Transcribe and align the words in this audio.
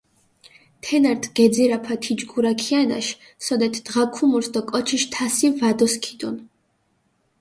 თენა 0.83 1.11
რდჷ 1.15 1.29
გეძირაფა 1.37 1.95
თიჯგურა 2.03 2.53
ქიანაშ, 2.61 3.07
სოდეთ 3.45 3.75
დღა 3.85 4.03
ქუმურს 4.15 4.47
დო 4.53 4.61
კოჩიშ 4.69 5.03
თასი 5.13 5.47
ვადოსქიდუნ. 5.59 6.35